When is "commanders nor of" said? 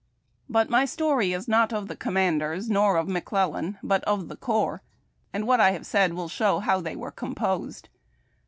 1.95-3.07